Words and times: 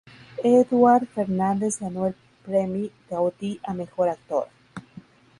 Eduard 0.43 1.05
Fernández 1.09 1.79
ganó 1.79 2.07
el 2.07 2.15
Premi 2.43 2.91
Gaudí 3.07 3.59
a 3.63 3.75
Mejor 3.75 4.09
Actor. 4.09 4.47